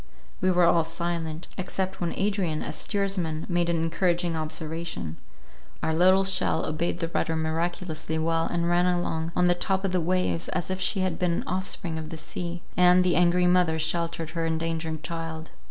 [0.41, 5.17] We were all silent, except when Adrian, as steersman, made an encouraging observation.
[5.83, 9.91] Our little shell obeyed the rudder miraculously well, and ran along on the top of
[9.91, 13.45] the waves, as if she had been an offspring of the sea, and the angry
[13.45, 15.51] mother sheltered her endangered child.